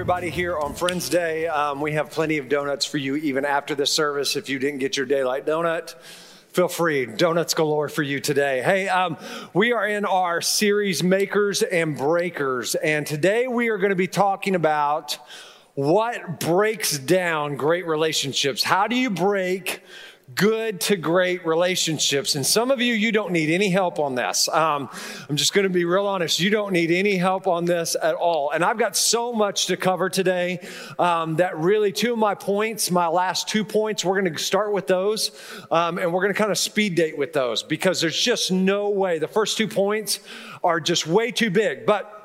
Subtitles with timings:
[0.00, 1.46] Everybody here on Friends Day.
[1.46, 4.34] Um, we have plenty of donuts for you even after the service.
[4.34, 5.94] If you didn't get your daylight donut,
[6.52, 7.04] feel free.
[7.04, 8.62] Donuts galore for you today.
[8.62, 9.18] Hey, um,
[9.52, 14.06] we are in our series Makers and Breakers, and today we are going to be
[14.06, 15.18] talking about
[15.74, 18.62] what breaks down great relationships.
[18.62, 19.82] How do you break
[20.34, 22.34] good to great relationships.
[22.34, 24.48] And some of you, you don't need any help on this.
[24.48, 24.88] Um,
[25.28, 26.40] I'm just going to be real honest.
[26.40, 28.50] You don't need any help on this at all.
[28.50, 30.66] And I've got so much to cover today
[30.98, 34.72] um, that really, two of my points, my last two points, we're going to start
[34.72, 35.30] with those.
[35.70, 38.90] Um, and we're going to kind of speed date with those because there's just no
[38.90, 39.18] way.
[39.18, 40.20] The first two points
[40.62, 41.86] are just way too big.
[41.86, 42.19] But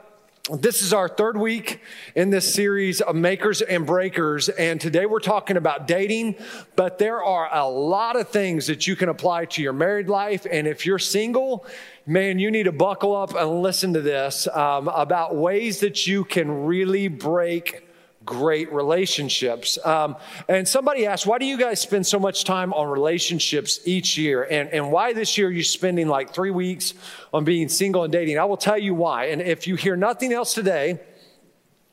[0.51, 1.81] this is our third week
[2.13, 4.47] in this series of makers and breakers.
[4.47, 6.35] And today we're talking about dating,
[6.75, 10.45] but there are a lot of things that you can apply to your married life.
[10.49, 11.65] And if you're single,
[12.05, 16.23] man, you need to buckle up and listen to this um, about ways that you
[16.23, 17.84] can really break
[18.25, 19.77] great relationships.
[19.85, 20.15] Um,
[20.49, 24.43] and somebody asked, why do you guys spend so much time on relationships each year?
[24.43, 26.93] And, and why this year you're spending like three weeks
[27.33, 28.39] on being single and dating?
[28.39, 29.25] I will tell you why.
[29.25, 30.99] And if you hear nothing else today,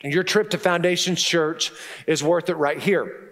[0.03, 1.71] your trip to Foundations Church
[2.07, 3.29] is worth it right here.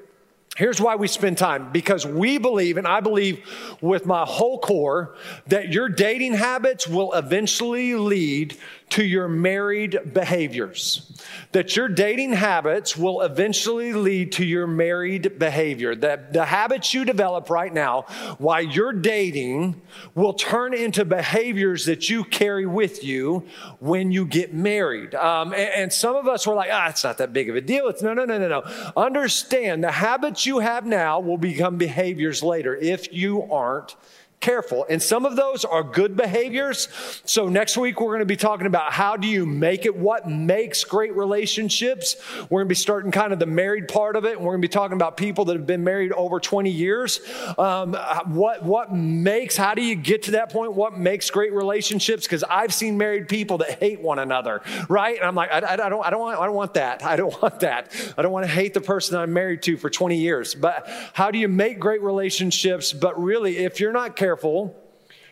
[0.56, 3.46] Here's why we spend time because we believe, and I believe
[3.80, 5.14] with my whole core,
[5.46, 8.58] that your dating habits will eventually lead
[8.90, 11.06] to your married behaviors.
[11.52, 15.94] That your dating habits will eventually lead to your married behavior.
[15.94, 18.02] That the habits you develop right now
[18.38, 19.80] while you're dating
[20.14, 23.46] will turn into behaviors that you carry with you
[23.78, 25.14] when you get married.
[25.14, 27.60] Um, and, and, some of us were like, ah, it's not that big of a
[27.60, 27.88] deal.
[27.88, 28.92] It's no, no, no, no, no.
[28.96, 33.96] Understand the habits you have now will become behaviors later if you aren't
[34.40, 34.86] careful.
[34.88, 36.88] And some of those are good behaviors.
[37.26, 39.94] So next week, we're going to be talking about how do you make it?
[39.94, 42.16] What makes great relationships?
[42.48, 44.36] We're going to be starting kind of the married part of it.
[44.36, 47.20] And we're going to be talking about people that have been married over 20 years.
[47.58, 47.92] Um,
[48.28, 50.72] what, what makes, how do you get to that point?
[50.72, 52.24] What makes great relationships?
[52.24, 55.18] Because I've seen married people that hate one another, right?
[55.18, 57.04] And I'm like, I, I, don't, I, don't want, I don't want that.
[57.04, 58.14] I don't want that.
[58.16, 60.54] I don't want to hate the person I'm married to for 20 years.
[60.54, 62.94] But how do you make great relationships?
[62.94, 64.72] But really, if you're not careful, careful,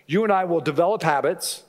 [0.08, 1.62] you and I will develop habits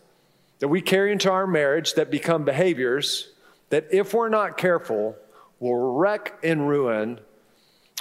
[0.58, 3.34] that we carry into our marriage that become behaviors
[3.70, 5.16] that, if we're not careful,
[5.60, 7.20] will wreck and ruin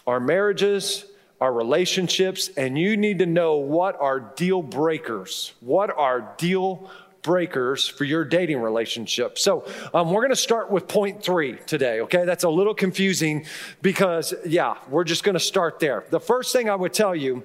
[0.06, 1.04] our marriages,
[1.42, 5.52] our relationships, and you need to know what are deal breakers.
[5.60, 6.90] What are deal
[7.20, 9.38] breakers for your dating relationship.
[9.38, 12.24] So, um, we're going to start with point three today, okay?
[12.24, 13.44] That's a little confusing
[13.82, 16.04] because, yeah, we're just going to start there.
[16.08, 17.42] The first thing I would tell you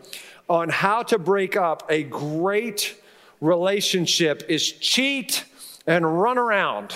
[0.50, 2.96] on how to break up a great
[3.42, 5.46] relationship is cheat
[5.88, 6.94] and run around.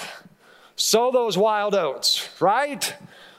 [0.75, 2.96] Sow those wild oats, right?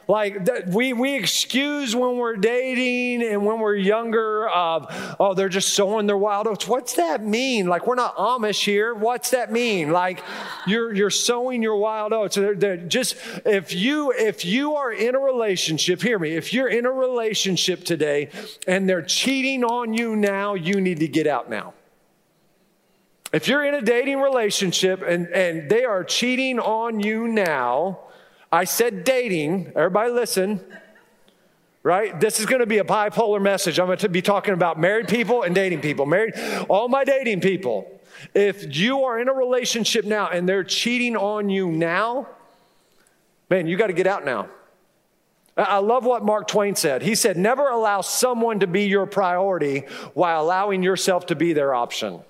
[0.09, 4.87] Like we, we excuse when we're dating and when we're younger of,
[5.21, 6.67] oh, they're just sowing their wild oats.
[6.67, 7.67] What's that mean?
[7.67, 8.95] Like we're not Amish here.
[8.95, 9.91] What's that mean?
[9.91, 10.25] Like
[10.67, 12.37] you're, you're sowing your wild oats.
[12.37, 16.69] They're, they're just, if you, if you are in a relationship, hear me, if you're
[16.69, 18.31] in a relationship today
[18.67, 21.75] and they're cheating on you now, you need to get out now.
[23.31, 28.01] If you're in a dating relationship and, and they are cheating on you now,
[28.51, 29.73] I said dating.
[29.77, 30.65] Everybody listen.
[31.83, 32.19] Right?
[32.19, 33.79] This is going to be a bipolar message.
[33.79, 36.07] I'm going to be talking about married people and dating people.
[36.07, 36.35] Married,
[36.69, 38.01] all my dating people.
[38.35, 42.27] If you are in a relationship now and they're cheating on you now,
[43.49, 44.49] man, you got to get out now.
[45.57, 47.03] I love what Mark Twain said.
[47.03, 49.81] He said, Never allow someone to be your priority
[50.15, 52.21] while allowing yourself to be their option.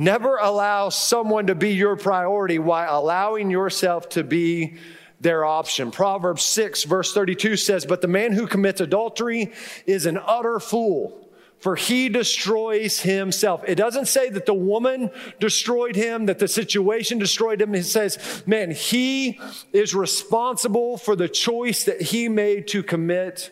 [0.00, 4.76] Never allow someone to be your priority while allowing yourself to be
[5.20, 5.90] their option.
[5.90, 9.52] Proverbs 6, verse 32 says, But the man who commits adultery
[9.86, 11.28] is an utter fool,
[11.58, 13.64] for he destroys himself.
[13.66, 15.10] It doesn't say that the woman
[15.40, 17.74] destroyed him, that the situation destroyed him.
[17.74, 19.40] It says, Man, he
[19.72, 23.50] is responsible for the choice that he made to commit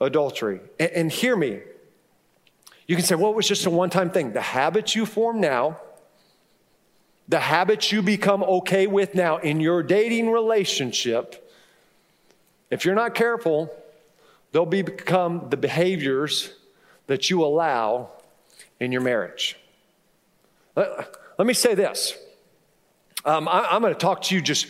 [0.00, 0.58] adultery.
[0.80, 1.60] And, and hear me,
[2.90, 4.32] you can say, well, it was just a one time thing.
[4.32, 5.78] The habits you form now
[7.30, 11.48] the habits you become okay with now in your dating relationship,
[12.70, 13.72] if you're not careful,
[14.50, 16.52] they'll become the behaviors
[17.06, 18.10] that you allow
[18.80, 19.56] in your marriage.
[20.74, 22.16] Let, let me say this.
[23.24, 24.66] Um, I, am going to talk to you just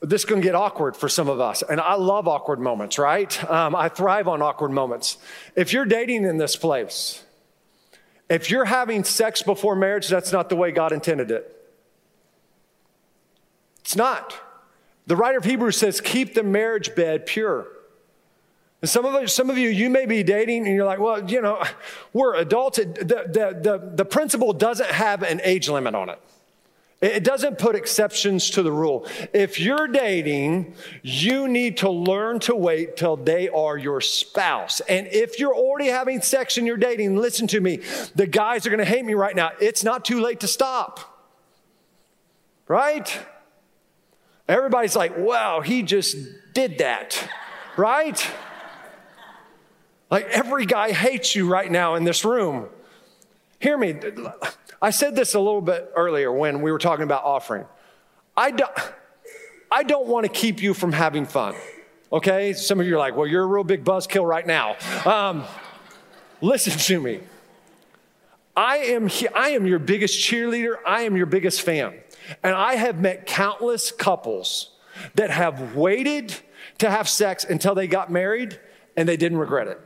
[0.00, 1.64] this is going to get awkward for some of us.
[1.68, 3.50] And I love awkward moments, right?
[3.50, 5.18] Um, I thrive on awkward moments.
[5.56, 7.24] If you're dating in this place,
[8.28, 11.52] if you're having sex before marriage, that's not the way God intended it.
[13.80, 14.34] It's not.
[15.06, 17.68] The writer of Hebrews says, keep the marriage bed pure.
[18.82, 21.40] And some of, some of you, you may be dating and you're like, well, you
[21.40, 21.62] know,
[22.12, 22.78] we're adults.
[22.78, 26.20] The, the, the, the principle doesn't have an age limit on it.
[27.02, 29.06] It doesn't put exceptions to the rule.
[29.34, 34.80] If you're dating, you need to learn to wait till they are your spouse.
[34.80, 37.80] And if you're already having sex and you're dating, listen to me,
[38.14, 39.52] the guys are gonna hate me right now.
[39.60, 41.28] It's not too late to stop.
[42.66, 43.20] Right?
[44.48, 46.16] Everybody's like, wow, he just
[46.54, 47.28] did that.
[47.76, 48.26] Right?
[50.10, 52.68] Like every guy hates you right now in this room.
[53.58, 53.98] Hear me.
[54.80, 57.64] I said this a little bit earlier when we were talking about offering.
[58.36, 58.72] I don't,
[59.70, 61.54] I don't want to keep you from having fun.
[62.12, 62.52] Okay?
[62.52, 64.76] Some of you are like, well, you're a real big buzzkill right now.
[65.04, 65.44] Um,
[66.40, 67.20] listen to me.
[68.56, 70.76] I am, I am your biggest cheerleader.
[70.86, 71.94] I am your biggest fan.
[72.42, 74.70] And I have met countless couples
[75.14, 76.34] that have waited
[76.78, 78.58] to have sex until they got married
[78.96, 79.80] and they didn't regret it.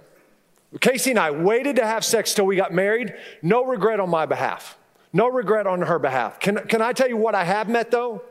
[0.78, 3.14] Casey and I waited to have sex till we got married.
[3.42, 4.78] No regret on my behalf.
[5.12, 6.38] No regret on her behalf.
[6.38, 8.22] Can, can I tell you what I have met though?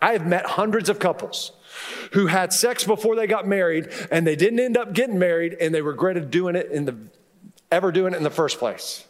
[0.00, 1.52] I have met hundreds of couples
[2.12, 5.74] who had sex before they got married and they didn't end up getting married and
[5.74, 6.96] they regretted doing it in the
[7.70, 9.04] ever doing it in the first place.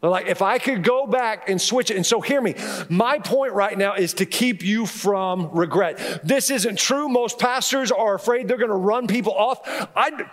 [0.00, 1.96] They're like, if I could go back and switch it.
[1.96, 2.54] And so, hear me.
[2.90, 6.20] My point right now is to keep you from regret.
[6.22, 7.08] This isn't true.
[7.08, 9.66] Most pastors are afraid they're going to run people off.
[9.96, 10.26] I,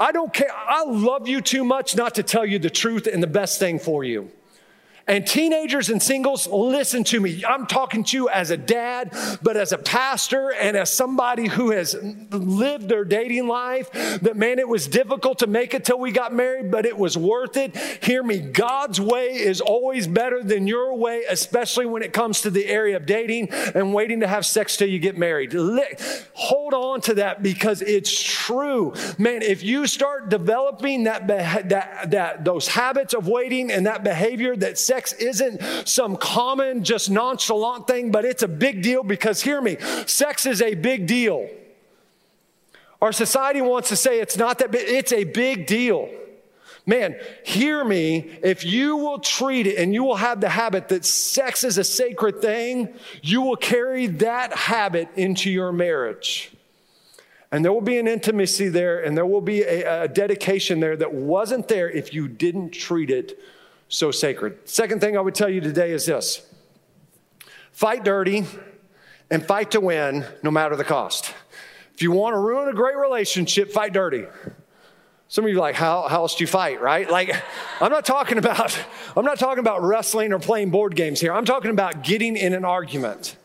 [0.00, 0.50] I don't care.
[0.50, 3.78] I love you too much not to tell you the truth and the best thing
[3.78, 4.30] for you.
[5.10, 7.44] And teenagers and singles, listen to me.
[7.44, 9.12] I'm talking to you as a dad,
[9.42, 11.96] but as a pastor and as somebody who has
[12.30, 16.32] lived their dating life, that man, it was difficult to make it till we got
[16.32, 17.76] married, but it was worth it.
[18.04, 18.38] Hear me.
[18.38, 22.96] God's way is always better than your way, especially when it comes to the area
[22.96, 25.52] of dating and waiting to have sex till you get married.
[26.34, 28.94] Hold on to that because it's true.
[29.18, 34.54] Man, if you start developing that, that, that those habits of waiting and that behavior
[34.54, 39.40] that sex sex isn't some common, just nonchalant thing, but it's a big deal because
[39.40, 41.48] hear me, sex is a big deal.
[43.00, 46.10] Our society wants to say it's not that big, it's a big deal.
[46.84, 48.38] Man, hear me.
[48.42, 51.84] If you will treat it and you will have the habit that sex is a
[51.84, 52.92] sacred thing,
[53.22, 56.52] you will carry that habit into your marriage.
[57.52, 60.96] And there will be an intimacy there and there will be a, a dedication there
[60.96, 63.38] that wasn't there if you didn't treat it
[63.90, 64.68] so sacred.
[64.68, 66.46] Second thing I would tell you today is this
[67.72, 68.46] fight dirty
[69.30, 71.34] and fight to win no matter the cost.
[71.92, 74.24] If you want to ruin a great relationship, fight dirty.
[75.28, 77.10] Some of you are like, how, how else do you fight, right?
[77.10, 77.34] Like,
[77.80, 78.78] I'm not talking about,
[79.16, 81.32] I'm not talking about wrestling or playing board games here.
[81.32, 83.36] I'm talking about getting in an argument.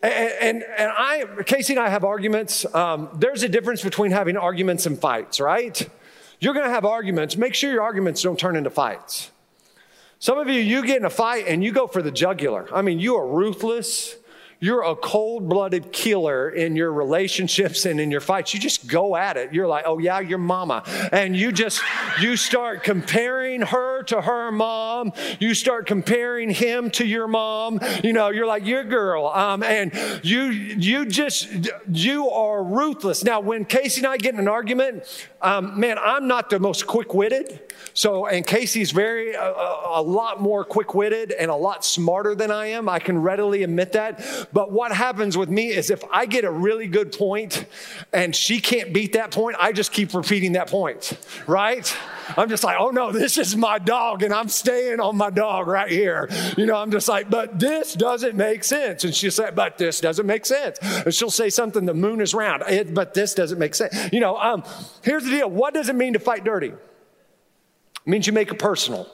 [0.00, 2.64] And, and, and I, Casey and I have arguments.
[2.72, 5.88] Um, there's a difference between having arguments and fights, right?
[6.38, 7.36] You're going to have arguments.
[7.36, 9.32] Make sure your arguments don't turn into fights.
[10.18, 12.68] Some of you, you get in a fight and you go for the jugular.
[12.72, 14.16] I mean, you are ruthless.
[14.58, 18.54] You're a cold blooded killer in your relationships and in your fights.
[18.54, 19.52] You just go at it.
[19.52, 20.82] You're like, oh, yeah, your mama.
[21.12, 21.82] And you just,
[22.20, 25.12] you start comparing her to her mom.
[25.40, 27.80] You start comparing him to your mom.
[28.02, 29.26] You know, you're like, your girl.
[29.26, 31.48] Um, and you, you just,
[31.92, 33.24] you are ruthless.
[33.24, 35.04] Now, when Casey and I get in an argument,
[35.42, 37.60] um, man, I'm not the most quick witted.
[37.92, 42.50] So, and Casey's very, a, a lot more quick witted and a lot smarter than
[42.50, 42.88] I am.
[42.88, 44.45] I can readily admit that.
[44.52, 47.66] But what happens with me is if I get a really good point
[48.12, 51.96] and she can't beat that point, I just keep repeating that point, right?
[52.36, 55.66] I'm just like, oh no, this is my dog and I'm staying on my dog
[55.66, 56.28] right here.
[56.56, 59.04] You know, I'm just like, but this doesn't make sense.
[59.04, 60.78] And she'll say, but this doesn't make sense.
[60.80, 63.94] And she'll say something, the moon is round, it, but this doesn't make sense.
[64.12, 64.64] You know, um,
[65.02, 65.50] here's the deal.
[65.50, 66.68] What does it mean to fight dirty?
[66.68, 66.78] It
[68.04, 69.08] means you make it personal.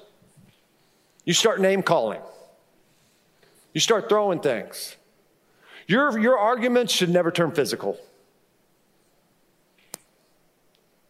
[1.24, 2.20] You start name calling.
[3.72, 4.96] You start throwing things.
[5.86, 7.98] Your, your arguments should never turn physical.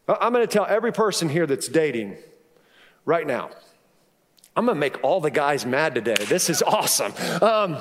[0.09, 2.17] I'm going to tell every person here that's dating
[3.05, 3.51] right now.
[4.57, 6.17] I'm going to make all the guys mad today.
[6.27, 7.13] This is awesome.
[7.41, 7.79] Um,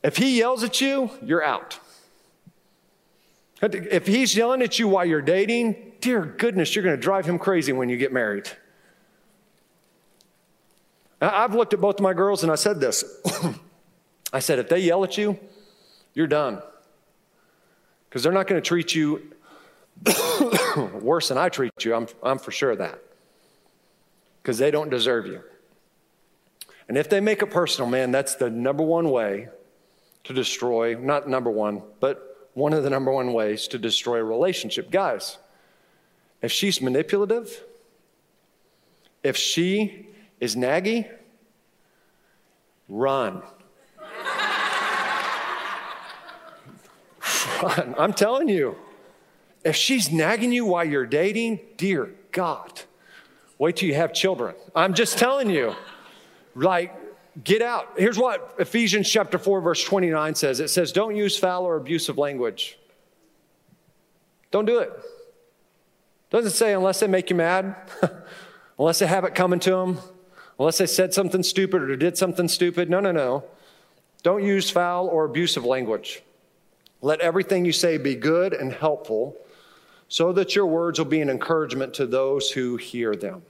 [0.00, 1.80] If he yells at you, you're out.
[3.60, 7.36] If he's yelling at you while you're dating, dear goodness, you're going to drive him
[7.36, 8.48] crazy when you get married.
[11.20, 13.02] I've looked at both of my girls and I said this.
[14.32, 15.38] I said, if they yell at you,
[16.14, 16.62] you're done.
[18.08, 19.32] Because they're not going to treat you
[21.00, 21.94] worse than I treat you.
[21.94, 22.98] I'm, I'm for sure of that.
[24.42, 25.42] Because they don't deserve you.
[26.88, 29.48] And if they make it personal, man, that's the number one way
[30.24, 34.24] to destroy, not number one, but one of the number one ways to destroy a
[34.24, 34.90] relationship.
[34.90, 35.38] Guys,
[36.42, 37.62] if she's manipulative,
[39.22, 40.08] if she
[40.40, 41.08] is naggy,
[42.88, 43.42] run.
[47.62, 47.94] Run.
[47.98, 48.76] I'm telling you.
[49.64, 52.82] If she's nagging you while you're dating, dear God,
[53.58, 54.54] wait till you have children.
[54.74, 55.74] I'm just telling you.
[56.54, 56.94] Like,
[57.44, 57.92] get out.
[57.96, 62.18] Here's what Ephesians chapter 4, verse 29 says it says, Don't use foul or abusive
[62.18, 62.78] language.
[64.50, 64.92] Don't do it.
[66.30, 67.74] Doesn't say unless they make you mad,
[68.78, 69.98] unless they have it coming to them,
[70.58, 72.90] unless they said something stupid or did something stupid.
[72.90, 73.44] No, no, no.
[74.22, 76.22] Don't use foul or abusive language.
[77.00, 79.36] Let everything you say be good and helpful
[80.08, 83.42] so that your words will be an encouragement to those who hear them.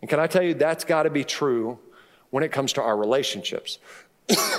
[0.00, 1.78] And can I tell you, that's got to be true
[2.30, 3.78] when it comes to our relationships.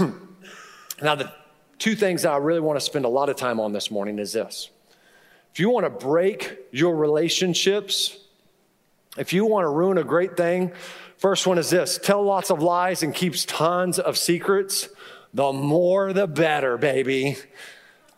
[1.01, 1.31] now, the
[1.79, 4.33] two things I really want to spend a lot of time on this morning is
[4.33, 4.69] this.
[5.53, 8.17] If you want to break your relationships,
[9.17, 10.71] if you want to ruin a great thing,
[11.17, 14.89] first one is this tell lots of lies and keeps tons of secrets.
[15.33, 17.37] The more the better, baby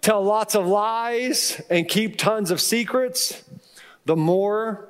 [0.06, 3.44] tell lots of lies, and keep tons of secrets,
[4.06, 4.88] the more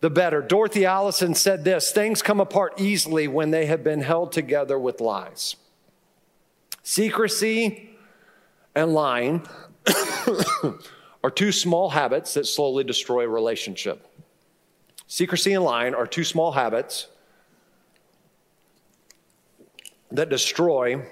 [0.00, 0.42] the better.
[0.42, 5.00] Dorothy Allison said this things come apart easily when they have been held together with
[5.00, 5.56] lies.
[6.82, 7.96] Secrecy
[8.74, 9.46] and lying
[11.24, 14.06] are two small habits that slowly destroy a relationship.
[15.06, 17.06] Secrecy and lying are two small habits
[20.10, 21.02] that destroy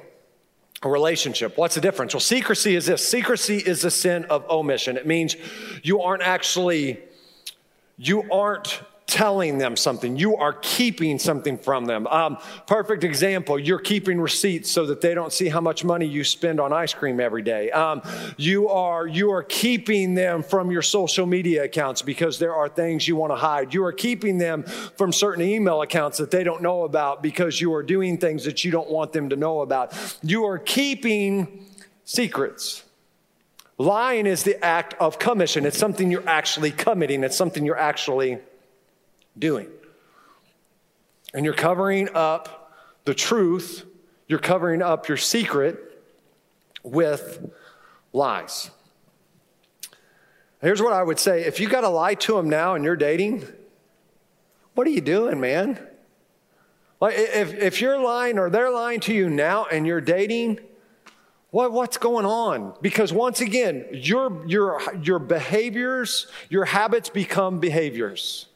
[0.82, 1.56] a relationship.
[1.56, 2.14] What's the difference?
[2.14, 4.96] Well, secrecy is this secrecy is a sin of omission.
[4.96, 5.36] It means
[5.82, 7.00] you aren't actually,
[7.96, 10.16] you aren't telling them something.
[10.16, 12.06] You are keeping something from them.
[12.06, 16.22] Um, perfect example, you're keeping receipts so that they don't see how much money you
[16.22, 17.70] spend on ice cream every day.
[17.70, 18.02] Um,
[18.36, 23.08] you, are, you are keeping them from your social media accounts because there are things
[23.08, 23.72] you want to hide.
[23.72, 27.72] You are keeping them from certain email accounts that they don't know about because you
[27.72, 29.94] are doing things that you don't want them to know about.
[30.22, 31.66] You are keeping
[32.04, 32.84] secrets.
[33.78, 35.64] Lying is the act of commission.
[35.64, 37.24] It's something you're actually committing.
[37.24, 38.38] It's something you're actually
[39.38, 39.68] doing.
[41.34, 42.72] And you're covering up
[43.04, 43.84] the truth,
[44.26, 46.02] you're covering up your secret
[46.82, 47.50] with
[48.12, 48.70] lies.
[50.60, 52.96] Here's what I would say if you got to lie to them now and you're
[52.96, 53.44] dating,
[54.74, 55.78] what are you doing, man?
[57.00, 60.58] Like if, if you're lying or they're lying to you now and you're dating,
[61.50, 62.74] what, what's going on?
[62.82, 68.47] Because once again, your, your, your behaviors, your habits become behaviors.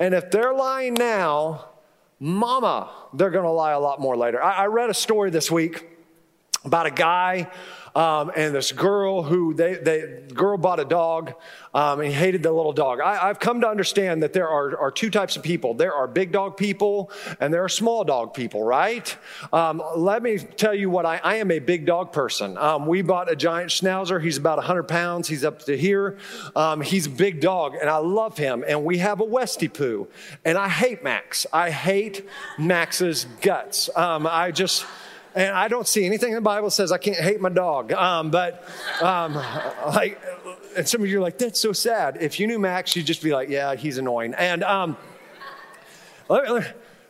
[0.00, 1.66] And if they're lying now,
[2.18, 4.42] mama, they're going to lie a lot more later.
[4.42, 5.89] I, I, read a story this week
[6.64, 7.50] about a guy
[7.94, 11.34] um, and this girl who they, they girl bought a dog
[11.74, 13.00] um, and hated the little dog.
[13.00, 15.74] I, have come to understand that there are, are two types of people.
[15.74, 19.16] There are big dog people and there are small dog people, right?
[19.52, 22.56] Um, let me tell you what I, I am a big dog person.
[22.58, 24.22] Um, we bought a giant schnauzer.
[24.22, 25.28] He's about 100 pounds.
[25.28, 26.18] He's up to here.
[26.54, 28.64] Um, he's a big dog and I love him.
[28.66, 30.08] And we have a Westie Poo
[30.44, 31.46] and I hate Max.
[31.52, 33.90] I hate Max's guts.
[33.96, 34.86] Um, I just,
[35.34, 37.92] and I don't see anything in the Bible says I can't hate my dog.
[37.92, 38.64] Um, but
[39.00, 40.20] um, like,
[40.76, 42.18] and some of you are like, that's so sad.
[42.20, 44.34] If you knew Max, you'd just be like, yeah, he's annoying.
[44.34, 44.96] And um,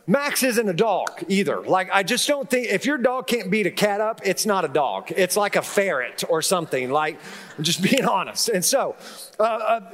[0.07, 1.61] Max isn't a dog either.
[1.61, 4.65] Like, I just don't think if your dog can't beat a cat up, it's not
[4.65, 5.11] a dog.
[5.15, 6.91] It's like a ferret or something.
[6.91, 7.19] Like,
[7.59, 8.49] just being honest.
[8.49, 8.95] And so,
[9.39, 9.91] uh, uh,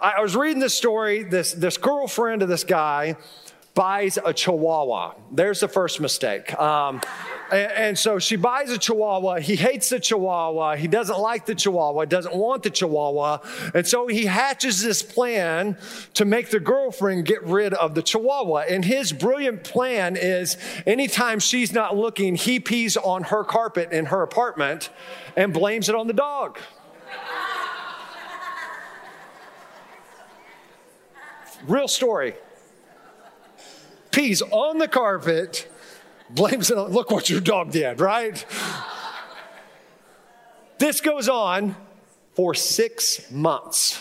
[0.00, 1.22] I was reading this story.
[1.22, 3.16] This this girlfriend of this guy
[3.74, 5.14] buys a Chihuahua.
[5.32, 6.56] There's the first mistake.
[6.58, 7.00] Um,
[7.50, 9.40] and, and, so she buys a Chihuahua.
[9.40, 10.76] He hates the Chihuahua.
[10.76, 13.38] He doesn't like the Chihuahua, doesn't want the Chihuahua.
[13.74, 15.76] And so he hatches this plan
[16.14, 18.66] to make the girlfriend get rid of the Chihuahua.
[18.70, 24.06] And his brilliant plan is anytime she's not looking, he pees on her carpet in
[24.06, 24.90] her apartment
[25.36, 26.58] and blames it on the dog.
[31.66, 32.34] Real story
[34.14, 35.68] pees on the carpet,
[36.30, 38.44] blames it on, look what your dog did, right?
[40.78, 41.74] This goes on
[42.34, 44.00] for six months.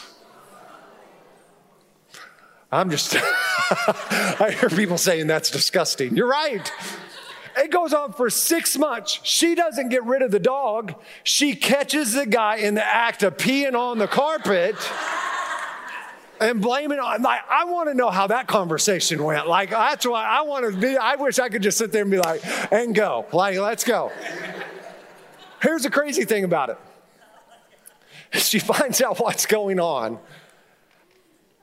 [2.71, 6.15] I'm just, I hear people saying that's disgusting.
[6.15, 6.71] You're right.
[7.57, 9.19] It goes on for six months.
[9.23, 10.95] She doesn't get rid of the dog.
[11.23, 14.75] She catches the guy in the act of peeing on the carpet
[16.43, 19.47] and blaming on like I want to know how that conversation went.
[19.47, 22.11] Like that's why I want to be I wish I could just sit there and
[22.11, 23.25] be like and go.
[23.31, 24.11] Like let's go.
[25.61, 26.77] Here's the crazy thing about it.
[28.33, 30.19] She finds out what's going on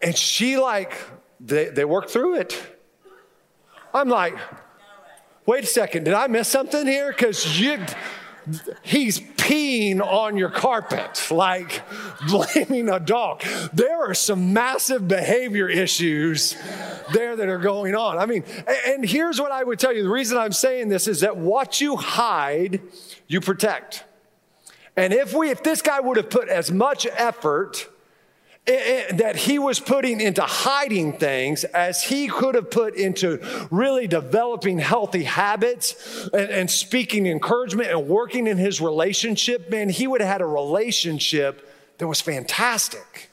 [0.01, 0.97] and she like
[1.41, 2.79] they, they work through it.
[3.93, 4.37] I'm like,
[5.47, 7.11] wait a second, did I miss something here?
[7.11, 7.85] Because you
[8.83, 11.83] he's peeing on your carpet, like
[12.29, 13.43] blaming a dog.
[13.73, 16.57] There are some massive behavior issues
[17.13, 18.19] there that are going on.
[18.19, 18.45] I mean,
[18.87, 21.81] and here's what I would tell you the reason I'm saying this is that what
[21.81, 22.81] you hide,
[23.29, 24.05] you protect.
[24.97, 27.89] And if we, if this guy would have put as much effort
[28.67, 33.41] Eh, eh, that he was putting into hiding things as he could have put into
[33.71, 40.07] really developing healthy habits and, and, speaking encouragement and working in his relationship, man, he
[40.07, 43.30] would have had a relationship that was fantastic.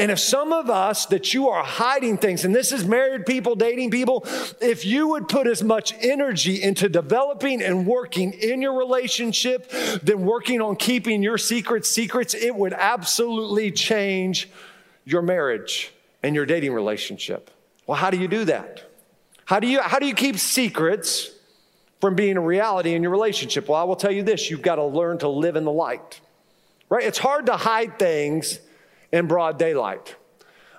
[0.00, 3.54] And if some of us that you are hiding things, and this is married people,
[3.54, 4.24] dating people,
[4.58, 9.70] if you would put as much energy into developing and working in your relationship
[10.02, 14.48] than working on keeping your secrets secrets, it would absolutely change
[15.04, 15.92] your marriage
[16.22, 17.50] and your dating relationship.
[17.86, 18.90] Well, how do you do that?
[19.44, 21.30] How do you, how do you keep secrets
[22.00, 23.68] from being a reality in your relationship?
[23.68, 26.22] Well, I will tell you this you've got to learn to live in the light,
[26.88, 27.04] right?
[27.04, 28.60] It's hard to hide things
[29.12, 30.16] in broad daylight.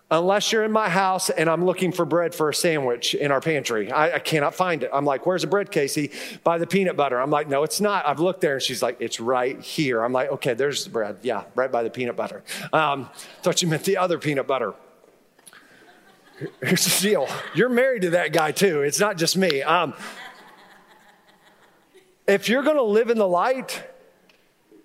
[0.10, 3.40] Unless you're in my house and I'm looking for bread for a sandwich in our
[3.40, 3.90] pantry.
[3.90, 4.90] I, I, cannot find it.
[4.92, 6.12] I'm like, where's the bread, Casey?
[6.44, 7.18] By the peanut butter.
[7.18, 8.06] I'm like, no, it's not.
[8.06, 10.04] I've looked there and she's like, it's right here.
[10.04, 11.20] I'm like, okay, there's the bread.
[11.22, 12.44] Yeah, right by the peanut butter.
[12.74, 13.10] Um,
[13.42, 14.74] thought you meant the other peanut butter.
[16.62, 18.82] Here's the deal you're married to that guy too.
[18.82, 19.62] It's not just me.
[19.62, 19.94] Um,
[22.28, 23.82] if you're going to live in the light,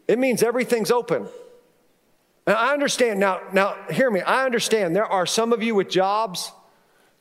[0.07, 1.27] it means everything's open.
[2.47, 4.21] Now, I understand, now, now, hear me.
[4.21, 6.53] I understand there are some of you with jobs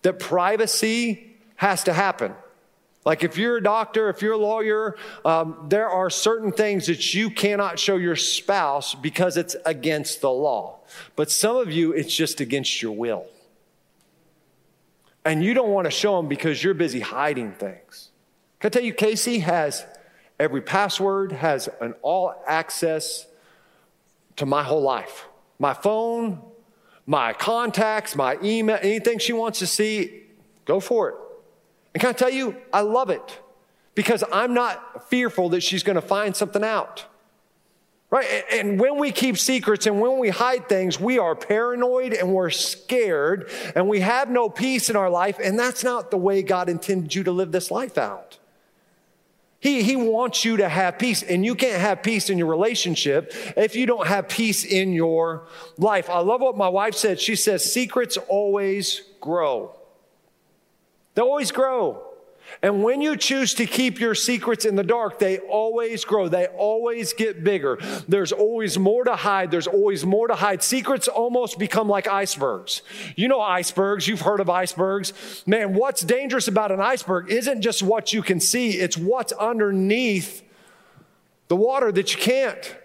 [0.04, 2.34] that privacy has to happen.
[3.06, 7.14] Like if you're a doctor, if you're a lawyer, um, there are certain things that
[7.14, 10.80] you cannot show your spouse because it's against the law.
[11.16, 13.28] But some of you, it's just against your will.
[15.24, 18.10] And you don't want to show them because you're busy hiding things.
[18.60, 19.86] Can I tell you, Casey has
[20.40, 23.28] every password, has an all access
[24.38, 25.26] to my whole life
[25.58, 26.42] my phone,
[27.06, 30.24] my contacts, my email, anything she wants to see,
[30.66, 31.16] go for it.
[31.94, 33.40] And can I tell you, I love it
[33.94, 37.06] because I'm not fearful that she's going to find something out.
[38.10, 38.44] Right?
[38.52, 42.50] And when we keep secrets and when we hide things, we are paranoid and we're
[42.50, 45.38] scared and we have no peace in our life.
[45.42, 48.38] And that's not the way God intended you to live this life out.
[49.66, 53.34] He, he wants you to have peace, and you can't have peace in your relationship
[53.58, 55.48] if you don't have peace in your
[55.80, 56.08] life.
[56.08, 57.20] I love what my wife said.
[57.20, 59.76] She says, Secrets always grow.
[61.16, 62.05] They always grow.
[62.62, 66.28] And when you choose to keep your secrets in the dark, they always grow.
[66.28, 67.78] They always get bigger.
[68.08, 69.52] There's always more to hide.
[69.52, 70.64] There's always more to hide.
[70.64, 72.82] Secrets almost become like icebergs.
[73.16, 74.08] You know icebergs.
[74.08, 75.44] You've heard of icebergs.
[75.46, 80.44] Man, what's dangerous about an iceberg isn't just what you can see, it's what's underneath
[81.48, 82.76] the water that you can't.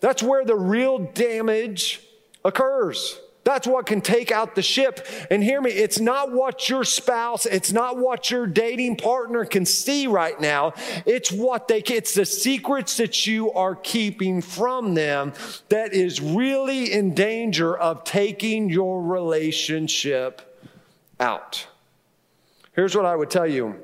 [0.00, 2.00] That's where the real damage
[2.44, 3.18] occurs.
[3.46, 5.06] That's what can take out the ship.
[5.30, 9.64] And hear me, it's not what your spouse, it's not what your dating partner can
[9.64, 10.74] see right now.
[11.06, 15.32] It's what they it's the secrets that you are keeping from them
[15.68, 20.66] that is really in danger of taking your relationship
[21.20, 21.68] out.
[22.72, 23.76] Here's what I would tell you.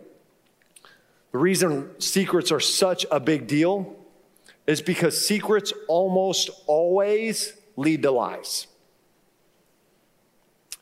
[1.30, 3.94] The reason secrets are such a big deal
[4.66, 8.66] is because secrets almost always lead to lies.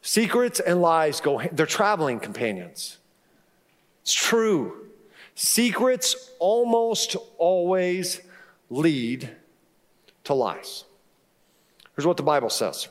[0.02, 2.98] Secrets and lies go, they're traveling companions.
[4.02, 4.86] It's true.
[5.34, 8.20] Secrets almost always
[8.70, 9.30] lead
[10.24, 10.84] to lies.
[11.96, 12.88] Here's what the Bible says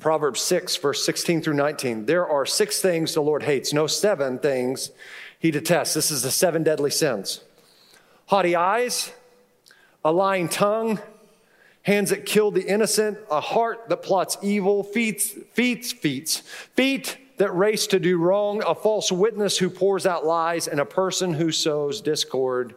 [0.00, 2.06] Proverbs 6, verse 16 through 19.
[2.06, 4.90] There are six things the Lord hates, no, seven things
[5.38, 5.94] he detests.
[5.94, 7.42] This is the seven deadly sins
[8.26, 9.12] haughty eyes,
[10.04, 11.00] a lying tongue
[11.82, 15.20] hands that kill the innocent, a heart that plots evil, feet,
[15.52, 16.42] feet, feet,
[16.74, 20.84] feet that race to do wrong, a false witness who pours out lies, and a
[20.84, 22.74] person who sows discord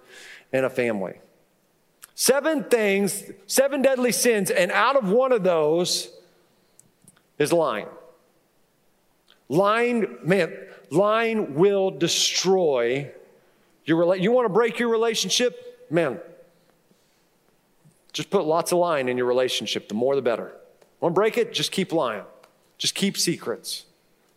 [0.53, 1.19] in a family.
[2.15, 6.11] Seven things, seven deadly sins, and out of one of those
[7.39, 7.87] is lying.
[9.49, 10.55] Lying, man,
[10.91, 13.11] lying will destroy
[13.85, 15.87] your You want to break your relationship?
[15.89, 16.19] Man,
[18.13, 19.87] just put lots of lying in your relationship.
[19.87, 20.53] The more, the better.
[20.99, 21.53] Want to break it?
[21.53, 22.23] Just keep lying.
[22.77, 23.85] Just keep secrets.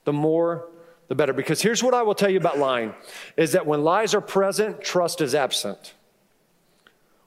[0.04, 0.68] The more,
[1.08, 1.32] the better.
[1.32, 2.94] Because here's what I will tell you about lying
[3.36, 5.94] is that when lies are present, trust is absent.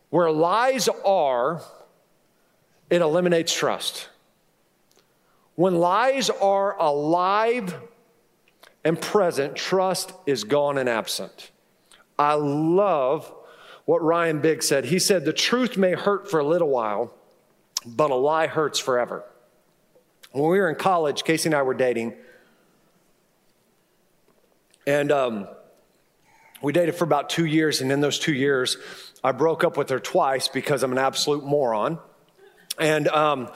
[0.09, 1.61] Where lies are,
[2.89, 4.09] it eliminates trust.
[5.55, 7.75] When lies are alive
[8.83, 11.51] and present, trust is gone and absent.
[12.17, 13.31] I love
[13.87, 14.83] what Ryan Biggs said.
[14.83, 17.13] He said, The truth may hurt for a little while,
[17.85, 19.23] but a lie hurts forever.
[20.33, 22.13] When we were in college, Casey and I were dating,
[24.85, 25.47] and um,
[26.61, 27.79] we dated for about two years.
[27.79, 28.75] And in those two years,
[29.23, 31.97] I broke up with her twice because I'm an absolute moron.
[32.77, 33.49] And um,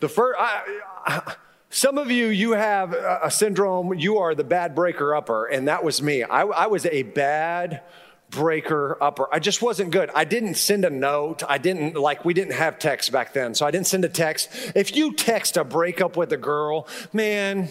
[0.00, 1.34] the first, I, I,
[1.68, 5.84] some of you, you have a syndrome, you are the bad breaker upper, and that
[5.84, 6.22] was me.
[6.22, 7.82] I, I was a bad
[8.30, 9.32] breaker upper.
[9.32, 10.10] I just wasn't good.
[10.14, 11.42] I didn't send a note.
[11.48, 14.48] I didn't, like, we didn't have text back then, so I didn't send a text.
[14.74, 17.68] If you text a breakup with a girl, man,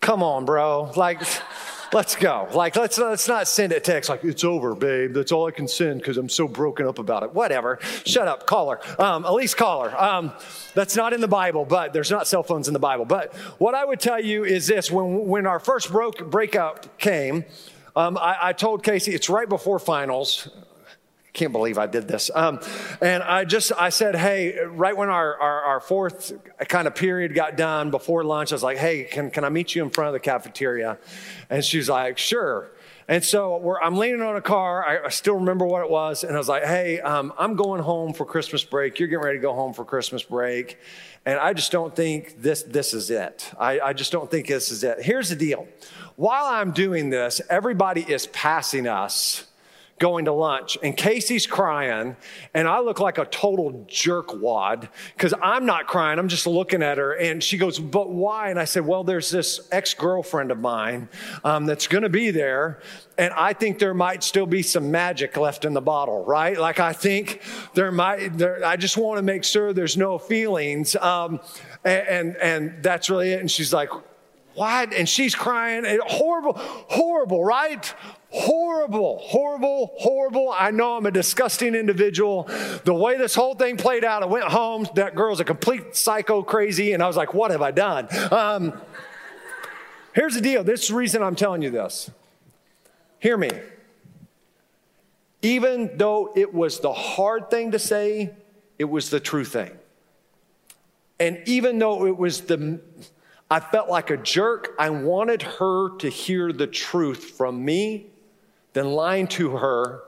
[0.00, 0.92] come on, bro.
[0.96, 1.20] Like,
[1.92, 2.48] let's go.
[2.52, 5.12] Like, let's, let's not send a text like, it's over, babe.
[5.14, 7.34] That's all I can send because I'm so broken up about it.
[7.34, 7.78] Whatever.
[8.06, 8.46] Shut up.
[8.46, 9.02] Call her.
[9.02, 10.00] Um, at least call her.
[10.00, 10.32] Um,
[10.74, 13.04] that's not in the Bible, but there's not cell phones in the Bible.
[13.04, 17.44] But what I would tell you is this when, when our first broke, breakup came,
[17.94, 20.48] um, I, I told Casey, it's right before finals
[21.32, 22.30] can't believe I did this.
[22.34, 22.60] Um,
[23.00, 26.32] and I just, I said, hey, right when our, our, our, fourth
[26.68, 29.74] kind of period got done before lunch, I was like, hey, can, can I meet
[29.74, 30.98] you in front of the cafeteria?
[31.48, 32.70] And she's like, sure.
[33.08, 34.84] And so I'm leaning on a car.
[34.86, 36.22] I, I, still remember what it was.
[36.22, 38.98] And I was like, hey, um, I'm going home for Christmas break.
[38.98, 40.78] You're getting ready to go home for Christmas break.
[41.24, 43.52] And I just don't think this, this is it.
[43.58, 45.02] I, I just don't think this is it.
[45.02, 45.68] Here's the deal.
[46.16, 49.44] While I'm doing this, everybody is passing us
[50.02, 52.16] going to lunch and Casey's crying
[52.54, 56.18] and I look like a total jerkwad because I'm not crying.
[56.18, 58.50] I'm just looking at her and she goes, but why?
[58.50, 61.08] And I said, well, there's this ex-girlfriend of mine
[61.44, 62.80] um, that's going to be there.
[63.16, 66.58] And I think there might still be some magic left in the bottle, right?
[66.58, 67.40] Like I think
[67.74, 70.96] there might, there, I just want to make sure there's no feelings.
[70.96, 71.38] Um,
[71.84, 73.38] and, and, and that's really it.
[73.38, 73.90] And she's like,
[74.54, 74.92] what?
[74.92, 75.84] And she's crying.
[76.06, 77.94] Horrible, horrible, right?
[78.32, 80.54] Horrible, horrible, horrible.
[80.56, 82.44] I know I'm a disgusting individual.
[82.84, 84.88] The way this whole thing played out, I went home.
[84.94, 86.92] That girl's a complete psycho crazy.
[86.92, 88.08] And I was like, what have I done?
[88.32, 88.80] Um,
[90.14, 90.64] here's the deal.
[90.64, 92.10] This is the reason I'm telling you this.
[93.18, 93.50] Hear me.
[95.42, 98.30] Even though it was the hard thing to say,
[98.78, 99.72] it was the true thing.
[101.20, 102.80] And even though it was the
[103.52, 104.74] I felt like a jerk.
[104.78, 108.06] I wanted her to hear the truth from me,
[108.72, 110.02] then lying to her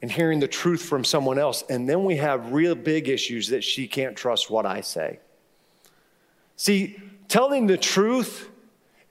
[0.00, 1.64] and hearing the truth from someone else.
[1.70, 5.20] And then we have real big issues that she can't trust what I say.
[6.56, 8.50] See, telling the truth,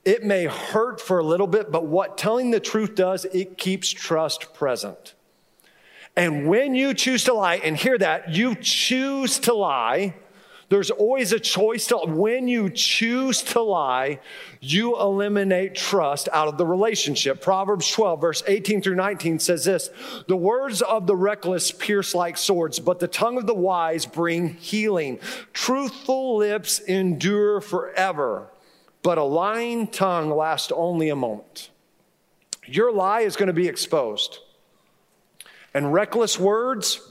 [0.04, 3.90] it may hurt for a little bit, but what telling the truth does, it keeps
[3.90, 5.14] trust present.
[6.14, 10.14] And when you choose to lie, and hear that, you choose to lie,
[10.72, 14.20] there's always a choice to, when you choose to lie,
[14.58, 17.42] you eliminate trust out of the relationship.
[17.42, 19.90] Proverbs 12, verse 18 through 19 says this
[20.28, 24.54] The words of the reckless pierce like swords, but the tongue of the wise bring
[24.54, 25.20] healing.
[25.52, 28.48] Truthful lips endure forever,
[29.02, 31.68] but a lying tongue lasts only a moment.
[32.64, 34.38] Your lie is going to be exposed.
[35.74, 37.06] And reckless words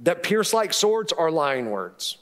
[0.00, 2.17] that pierce like swords are lying words.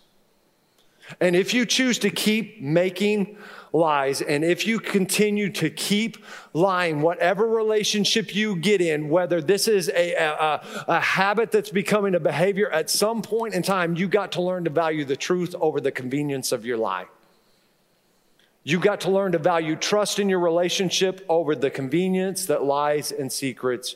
[1.20, 3.36] And if you choose to keep making
[3.72, 6.16] lies, and if you continue to keep
[6.52, 12.14] lying, whatever relationship you get in, whether this is a, a, a, habit that's becoming
[12.14, 15.54] a behavior, at some point in time, you got to learn to value the truth
[15.60, 17.06] over the convenience of your lie.
[18.64, 23.12] You got to learn to value trust in your relationship over the convenience that lies
[23.12, 23.94] and secrets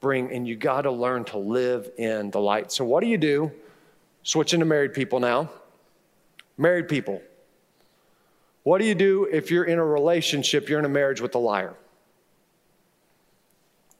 [0.00, 0.30] bring.
[0.30, 2.72] And you got to learn to live in the light.
[2.72, 3.52] So, what do you do?
[4.22, 5.48] Switching to married people now.
[6.62, 7.20] Married people,
[8.62, 11.38] what do you do if you're in a relationship, you're in a marriage with a
[11.38, 11.74] liar?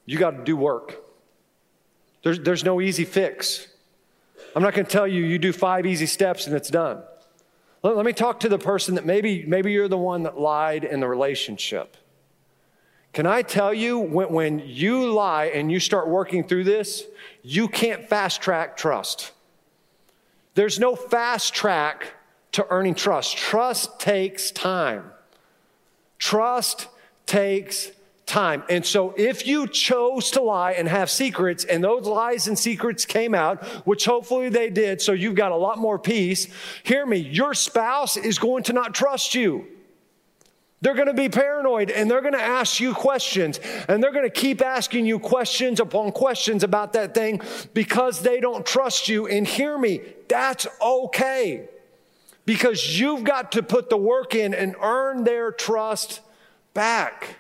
[0.07, 1.03] You got to do work.
[2.23, 3.67] There's, there's no easy fix.
[4.55, 7.03] I'm not going to tell you you do five easy steps and it's done.
[7.83, 10.85] Let, let me talk to the person that maybe, maybe you're the one that lied
[10.85, 11.97] in the relationship.
[13.13, 17.03] Can I tell you, when, when you lie and you start working through this,
[17.43, 19.33] you can't fast track trust.
[20.55, 22.15] There's no fast track
[22.53, 23.37] to earning trust.
[23.37, 25.05] Trust takes time.
[26.19, 26.89] Trust
[27.27, 27.91] takes
[28.27, 28.63] time.
[28.69, 33.05] And so if you chose to lie and have secrets and those lies and secrets
[33.05, 36.47] came out, which hopefully they did, so you've got a lot more peace,
[36.83, 39.67] hear me, your spouse is going to not trust you.
[40.83, 44.29] They're going to be paranoid and they're going to ask you questions and they're going
[44.29, 47.41] to keep asking you questions upon questions about that thing
[47.73, 49.29] because they don't trust you.
[49.29, 51.69] And hear me, that's okay
[52.45, 56.21] because you've got to put the work in and earn their trust
[56.75, 57.37] back.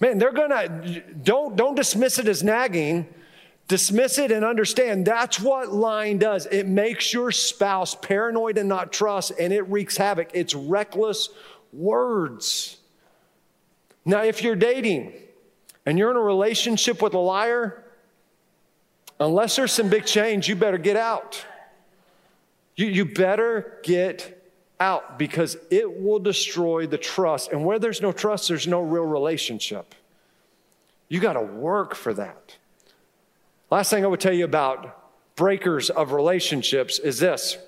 [0.00, 3.06] Man, they're to don't don't dismiss it as nagging.
[3.68, 6.46] Dismiss it and understand that's what lying does.
[6.46, 10.30] It makes your spouse paranoid and not trust, and it wreaks havoc.
[10.34, 11.28] It's reckless
[11.72, 12.78] words.
[14.04, 15.12] Now, if you're dating
[15.86, 17.84] and you're in a relationship with a liar,
[19.20, 21.44] unless there's some big change, you better get out.
[22.80, 24.42] You, you better get
[24.80, 27.52] out because it will destroy the trust.
[27.52, 29.94] And where there's no trust, there's no real relationship.
[31.06, 32.56] You got to work for that.
[33.70, 34.96] Last thing I would tell you about
[35.36, 37.58] breakers of relationships is this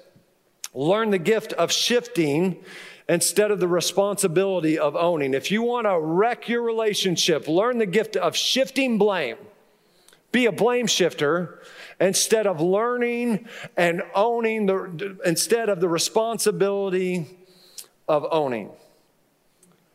[0.72, 2.64] learn the gift of shifting
[3.06, 5.34] instead of the responsibility of owning.
[5.34, 9.36] If you want to wreck your relationship, learn the gift of shifting blame.
[10.30, 11.60] Be a blame shifter
[12.00, 17.26] instead of learning and owning the instead of the responsibility
[18.08, 18.70] of owning.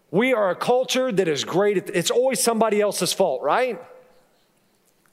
[0.09, 3.79] We are a culture that is great at, it's always somebody else's fault, right?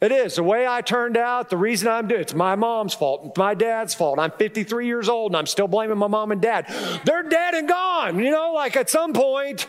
[0.00, 0.36] It is.
[0.36, 3.94] The way I turned out, the reason I'm doing it's my mom's fault, my dad's
[3.94, 4.18] fault.
[4.18, 6.66] I'm 53 years old and I'm still blaming my mom and dad.
[7.04, 8.18] They're dead and gone.
[8.18, 9.66] You know, like at some point,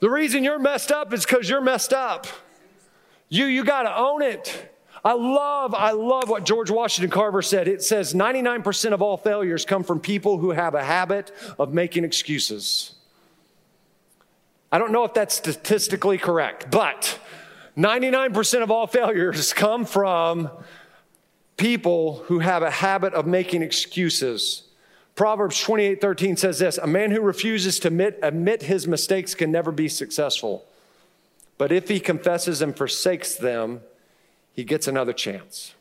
[0.00, 2.26] the reason you're messed up is because you're messed up.
[3.30, 4.74] You you gotta own it.
[5.04, 7.68] I love, I love what George Washington Carver said.
[7.68, 12.04] It says 99% of all failures come from people who have a habit of making
[12.04, 12.94] excuses.
[14.70, 17.18] I don't know if that's statistically correct, but
[17.76, 20.50] 99% of all failures come from
[21.56, 24.64] people who have a habit of making excuses.
[25.14, 29.50] Proverbs 28 13 says this A man who refuses to admit, admit his mistakes can
[29.50, 30.64] never be successful.
[31.56, 33.80] But if he confesses and forsakes them,
[34.58, 35.76] he gets another chance.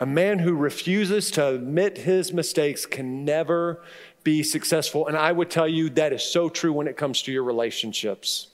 [0.00, 3.84] A man who refuses to admit his mistakes can never
[4.24, 5.06] be successful.
[5.06, 8.48] And I would tell you that is so true when it comes to your relationships.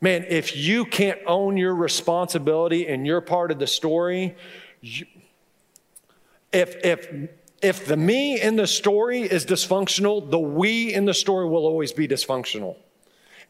[0.00, 4.34] Man, if you can't own your responsibility and your part of the story,
[4.80, 5.06] you,
[6.52, 7.30] if, if,
[7.62, 11.92] if the me in the story is dysfunctional, the we in the story will always
[11.92, 12.74] be dysfunctional.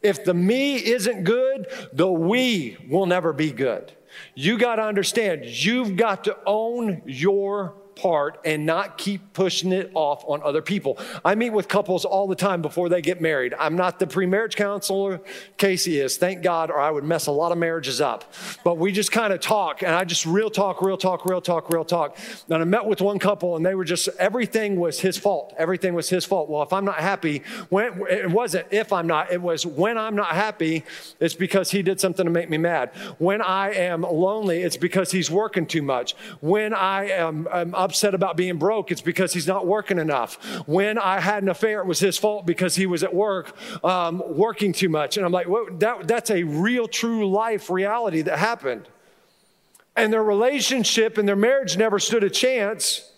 [0.03, 3.91] If the me isn't good, the we will never be good.
[4.33, 9.91] You got to understand, you've got to own your part and not keep pushing it
[9.93, 10.97] off on other people.
[11.23, 13.53] I meet with couples all the time before they get married.
[13.57, 15.21] I'm not the pre-marriage counselor.
[15.57, 18.33] Casey is, thank God, or I would mess a lot of marriages up.
[18.63, 21.69] But we just kind of talk, and I just real talk, real talk, real talk,
[21.69, 22.17] real talk.
[22.49, 25.53] And I met with one couple, and they were just everything was his fault.
[25.57, 26.49] Everything was his fault.
[26.49, 30.15] Well, if I'm not happy, when it wasn't if I'm not, it was when I'm
[30.15, 30.83] not happy,
[31.19, 32.91] it's because he did something to make me mad.
[33.19, 36.15] When I am lonely, it's because he's working too much.
[36.41, 40.35] When I am, am upset about being broke, it's because he's not working enough.
[40.67, 44.21] When I had an affair, it was his fault because he was at work um,
[44.25, 45.15] working too much.
[45.15, 48.89] And I'm like, well, that, that's a real, true life reality that happened.
[49.95, 53.11] And their relationship and their marriage never stood a chance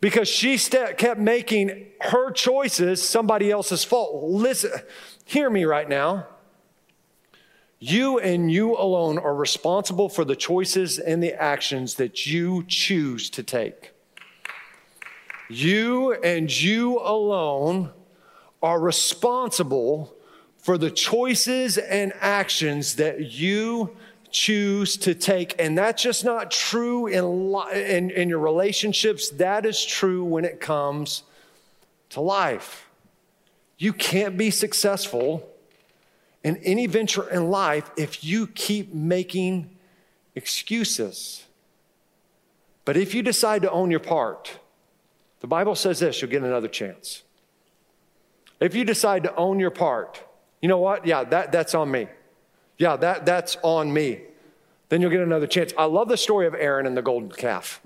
[0.00, 4.24] because she st- kept making her choices somebody else's fault.
[4.24, 4.72] Listen,
[5.26, 6.26] hear me right now.
[7.82, 13.30] You and you alone are responsible for the choices and the actions that you choose
[13.30, 13.92] to take.
[15.48, 17.90] You and you alone
[18.62, 20.14] are responsible
[20.58, 23.96] for the choices and actions that you
[24.30, 25.58] choose to take.
[25.58, 27.24] And that's just not true in,
[27.74, 31.22] in, in, your relationships, that is true when it comes
[32.10, 32.90] to life.
[33.78, 35.49] You can't be successful
[36.42, 39.76] in any venture in life if you keep making
[40.34, 41.44] excuses.
[42.84, 44.58] But if you decide to own your part,
[45.40, 47.22] the Bible says this you'll get another chance.
[48.58, 50.22] If you decide to own your part,
[50.60, 51.06] you know what?
[51.06, 52.08] Yeah, that, that's on me.
[52.78, 54.22] Yeah, that, that's on me.
[54.88, 55.72] Then you'll get another chance.
[55.78, 57.80] I love the story of Aaron and the golden calf.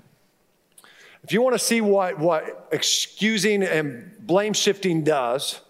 [1.23, 5.61] If you want to see what, what excusing and blame shifting does,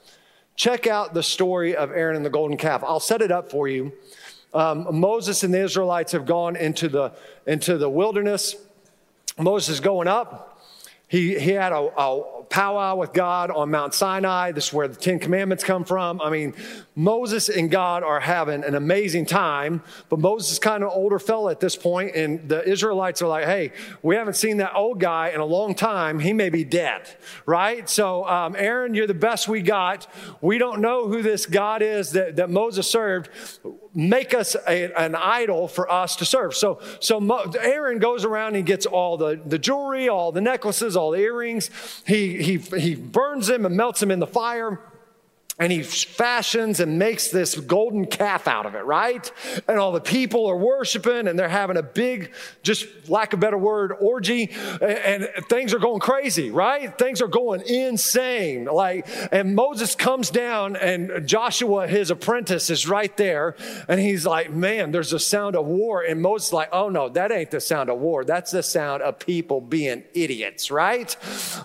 [0.55, 2.83] check out the story of Aaron and the golden calf.
[2.83, 3.91] I'll set it up for you.
[4.53, 7.13] Um, Moses and the Israelites have gone into the,
[7.45, 8.55] into the wilderness.
[9.37, 10.54] Moses is going up,
[11.07, 14.51] he, he had a, a powwow with God on Mount Sinai.
[14.51, 16.21] This is where the Ten Commandments come from.
[16.21, 16.53] I mean,
[16.95, 21.19] Moses and God are having an amazing time, but Moses is kind of an older
[21.19, 24.99] fella at this point, and the Israelites are like, hey, we haven't seen that old
[24.99, 26.19] guy in a long time.
[26.19, 27.07] He may be dead,
[27.45, 27.89] right?
[27.89, 30.07] So, um, Aaron, you're the best we got.
[30.41, 33.29] We don't know who this God is that, that Moses served
[33.95, 36.53] make us a, an idol for us to serve.
[36.53, 41.11] So, so Aaron goes around and gets all the, the jewelry, all the necklaces, all
[41.11, 41.71] the earrings.
[42.05, 44.79] He, he, he burns them and melts them in the fire
[45.57, 49.31] and he fashions and makes this golden calf out of it, right?
[49.69, 53.57] And all the people are worshiping and they're having a big, just lack of better
[53.57, 54.51] word, orgy.
[54.81, 56.97] And things are going crazy, right?
[56.97, 58.65] Things are going insane.
[58.65, 63.55] Like, and Moses comes down and Joshua, his apprentice, is right there.
[63.87, 66.01] And he's like, man, there's a sound of war.
[66.01, 68.25] And Moses like, oh no, that ain't the sound of war.
[68.25, 71.15] That's the sound of people being idiots, right?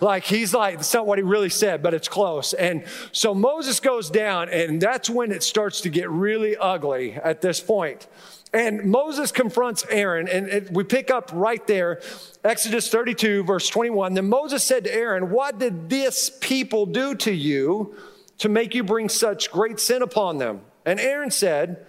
[0.01, 2.53] Like, he's like, that's not what he really said, but it's close.
[2.53, 7.41] And so Moses goes down, and that's when it starts to get really ugly at
[7.41, 8.07] this point.
[8.53, 12.01] And Moses confronts Aaron, and it, we pick up right there,
[12.43, 14.15] Exodus 32, verse 21.
[14.15, 17.95] Then Moses said to Aaron, What did this people do to you
[18.39, 20.63] to make you bring such great sin upon them?
[20.85, 21.87] And Aaron said,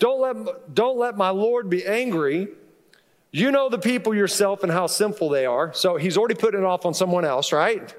[0.00, 2.48] Don't let, don't let my Lord be angry.
[3.30, 5.72] You know the people yourself and how sinful they are.
[5.72, 7.94] So he's already putting it off on someone else, right?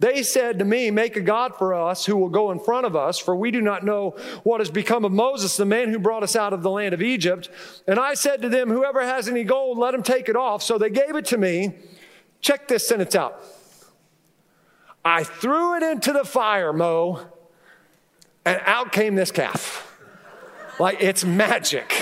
[0.00, 2.96] They said to me, Make a God for us who will go in front of
[2.96, 6.22] us, for we do not know what has become of Moses, the man who brought
[6.22, 7.50] us out of the land of Egypt.
[7.86, 10.62] And I said to them, Whoever has any gold, let him take it off.
[10.62, 11.74] So they gave it to me.
[12.40, 13.44] Check this sentence out.
[15.04, 17.20] I threw it into the fire, Mo,
[18.46, 19.86] and out came this calf.
[20.78, 21.94] Like it's magic.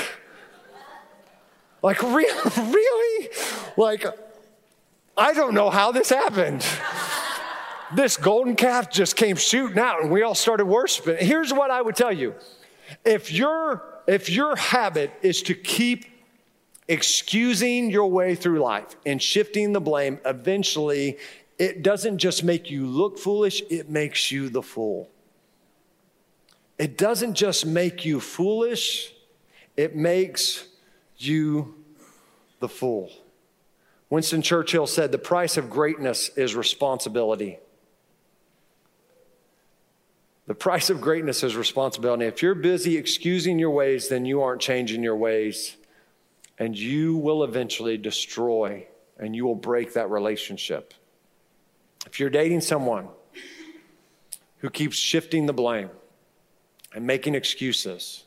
[1.83, 2.51] Like, really?
[2.57, 3.29] really?
[3.77, 4.05] Like,
[5.17, 6.65] I don't know how this happened
[7.95, 11.17] this golden calf just came shooting out and we all started worshiping.
[11.19, 12.35] Here's what I would tell you.
[13.05, 16.07] If your if your habit is to keep
[16.89, 21.19] excusing your way through life and shifting the blame, eventually
[21.59, 25.11] it doesn't just make you look foolish, it makes you the fool.
[26.79, 29.13] It doesn't just make you foolish,
[29.77, 30.67] it makes
[31.19, 31.75] you
[32.61, 33.11] the fool.
[34.11, 37.59] Winston Churchill said, The price of greatness is responsibility.
[40.49, 42.25] The price of greatness is responsibility.
[42.25, 45.77] If you're busy excusing your ways, then you aren't changing your ways.
[46.59, 48.87] And you will eventually destroy
[49.19, 50.95] and you will break that relationship.
[52.07, 53.09] If you're dating someone
[54.61, 55.91] who keeps shifting the blame
[56.95, 58.25] and making excuses,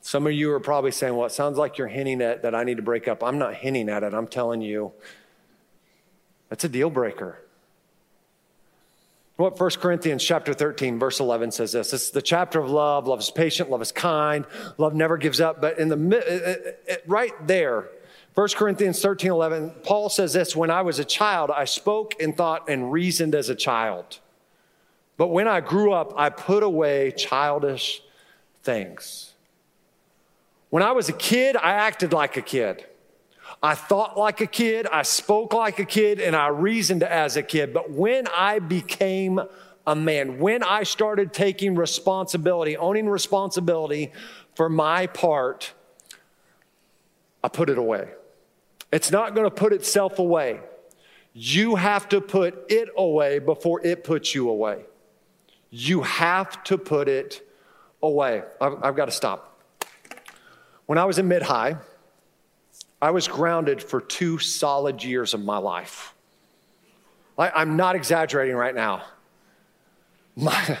[0.00, 2.64] some of you are probably saying, Well, it sounds like you're hinting at that I
[2.64, 3.22] need to break up.
[3.22, 4.14] I'm not hinting at it.
[4.14, 4.92] I'm telling you,
[6.48, 7.44] that's a deal breaker.
[9.40, 11.94] What 1 Corinthians chapter 13, verse 11 says this.
[11.94, 13.06] It's the chapter of love.
[13.06, 13.70] Love is patient.
[13.70, 14.44] Love is kind.
[14.76, 15.62] Love never gives up.
[15.62, 17.88] But in the uh, uh, uh, right there,
[18.34, 22.36] 1 Corinthians 13, 11, Paul says this When I was a child, I spoke and
[22.36, 24.18] thought and reasoned as a child.
[25.16, 28.02] But when I grew up, I put away childish
[28.62, 29.32] things.
[30.68, 32.84] When I was a kid, I acted like a kid.
[33.62, 37.42] I thought like a kid, I spoke like a kid, and I reasoned as a
[37.42, 37.74] kid.
[37.74, 39.40] But when I became
[39.86, 44.12] a man, when I started taking responsibility, owning responsibility
[44.54, 45.74] for my part,
[47.44, 48.08] I put it away.
[48.92, 50.60] It's not going to put itself away.
[51.32, 54.84] You have to put it away before it puts you away.
[55.70, 57.46] You have to put it
[58.02, 58.42] away.
[58.60, 59.60] I've, I've got to stop.
[60.86, 61.76] When I was in mid high,
[63.02, 66.14] I was grounded for two solid years of my life.
[67.38, 69.02] I, am not exaggerating right now.
[70.36, 70.78] My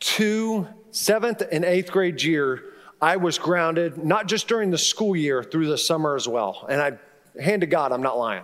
[0.00, 2.64] two, seventh and eighth grade year,
[3.00, 6.66] I was grounded, not just during the school year, through the summer as well.
[6.68, 6.98] And I,
[7.40, 8.42] hand to God, I'm not lying.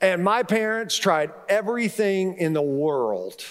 [0.00, 3.42] And my parents tried everything in the world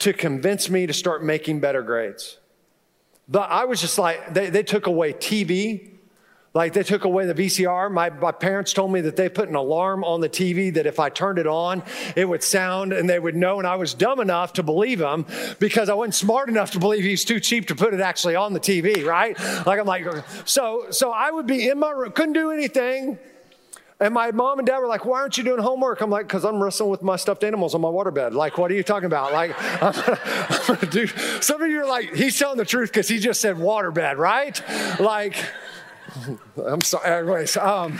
[0.00, 2.38] to convince me to start making better grades.
[3.28, 5.95] But I was just like, they, they took away TV,
[6.56, 7.92] like they took away the VCR.
[7.92, 10.98] My, my parents told me that they put an alarm on the TV that if
[10.98, 11.82] I turned it on,
[12.16, 13.58] it would sound and they would know.
[13.58, 15.26] And I was dumb enough to believe them
[15.58, 18.54] because I wasn't smart enough to believe he's too cheap to put it actually on
[18.54, 19.38] the TV, right?
[19.66, 20.06] Like I'm like,
[20.46, 23.18] so, so I would be in my room, couldn't do anything.
[24.00, 26.00] And my mom and dad were like, why aren't you doing homework?
[26.00, 28.32] I'm like, because I'm wrestling with my stuffed animals on my waterbed.
[28.32, 29.32] Like, what are you talking about?
[29.32, 31.06] Like, I'm gonna, I'm gonna do,
[31.40, 34.60] some of you are like, he's telling the truth because he just said waterbed, right?
[35.00, 35.36] Like,
[36.66, 37.10] I'm sorry.
[37.10, 37.98] Anyways, um,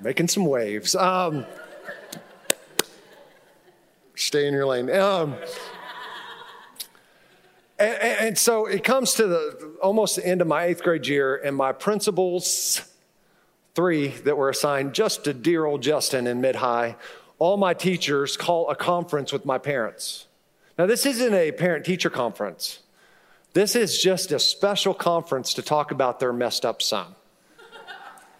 [0.00, 0.94] making some waves.
[0.94, 1.46] Um,
[4.14, 4.90] stay in your lane.
[4.90, 5.36] Um,
[7.78, 11.36] and, and, so it comes to the almost the end of my eighth grade year,
[11.36, 12.82] and my principals,
[13.74, 16.96] three that were assigned just to dear old Justin in mid high,
[17.38, 20.26] all my teachers call a conference with my parents.
[20.78, 22.80] Now, this isn't a parent teacher conference.
[23.54, 27.14] This is just a special conference to talk about their messed up son.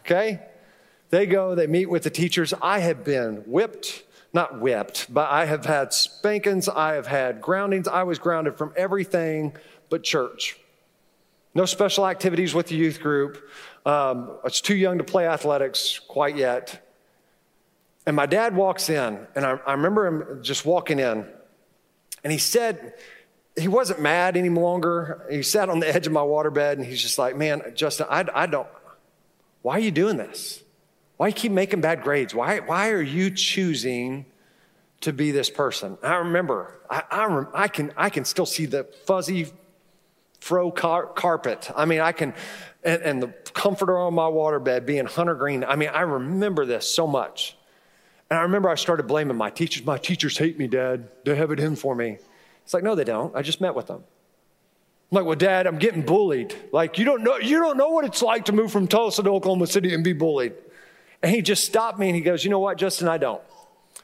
[0.01, 0.41] Okay?
[1.11, 2.53] They go, they meet with the teachers.
[2.61, 4.03] I have been whipped,
[4.33, 7.87] not whipped, but I have had spankings, I have had groundings.
[7.87, 9.57] I was grounded from everything
[9.89, 10.59] but church.
[11.55, 13.37] No special activities with the youth group.
[13.87, 16.85] Um, I was too young to play athletics quite yet.
[18.05, 21.25] And my dad walks in, and I, I remember him just walking in,
[22.25, 22.95] and he said,
[23.57, 25.27] he wasn't mad any longer.
[25.31, 28.25] He sat on the edge of my waterbed and he's just like, man, Justin, I,
[28.35, 28.67] I don't,
[29.63, 30.63] why are you doing this?
[31.17, 32.35] Why you keep making bad grades?
[32.35, 34.27] Why, why are you choosing
[35.03, 35.97] to be this person?
[36.03, 39.53] I remember, I, I, I can, I can still see the fuzzy
[40.41, 41.71] fro car, carpet.
[41.77, 42.35] I mean, I can,
[42.83, 45.63] and, and the comforter on my waterbed being hunter green.
[45.63, 47.57] I mean, I remember this so much.
[48.29, 49.87] And I remember I started blaming my teachers.
[49.87, 51.09] My teachers hate me, Dad.
[51.25, 52.19] They have it in for me.
[52.65, 53.35] It's like, no, they don't.
[53.37, 54.03] I just met with them.
[55.13, 56.57] I'm like, well, Dad, I'm getting bullied.
[56.73, 59.31] Like, you don't know, you don't know what it's like to move from Tulsa to
[59.31, 60.55] Oklahoma City and be bullied.
[61.23, 63.43] And he just stopped me and he goes, you know what, Justin, I don't.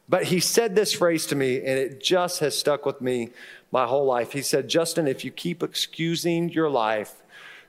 [0.09, 3.31] But he said this phrase to me, and it just has stuck with me
[3.71, 4.33] my whole life.
[4.33, 7.15] He said, Justin, if you keep excusing your life,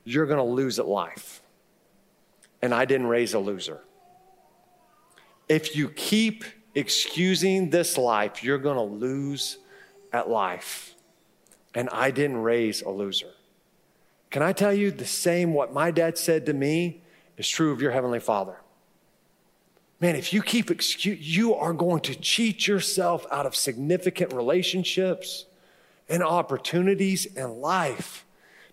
[0.03, 1.41] you're going to lose at life.
[2.61, 3.81] And I didn't raise a loser.
[5.47, 9.57] If you keep excusing this life, you're going to lose
[10.11, 10.95] at life.
[11.73, 13.31] And I didn't raise a loser.
[14.29, 17.01] Can I tell you the same what my dad said to me
[17.37, 18.57] is true of your heavenly father?
[19.99, 25.45] Man, if you keep excuse, you are going to cheat yourself out of significant relationships
[26.09, 28.25] and opportunities in life